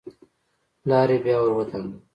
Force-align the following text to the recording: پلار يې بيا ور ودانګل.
پلار 0.81 1.09
يې 1.13 1.17
بيا 1.23 1.37
ور 1.41 1.51
ودانګل. 1.57 1.99